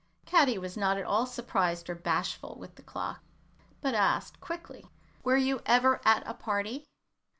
[0.25, 3.19] Caddy was not at all surprised or bashful with the clock,
[3.81, 4.87] but asked, quickly,
[5.23, 6.87] "Were you ever at a party?"